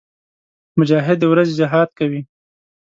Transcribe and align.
مجاهد 0.79 1.17
د 1.19 1.23
ورځې 1.31 1.53
جهاد 1.59 1.89
کوي. 1.99 2.21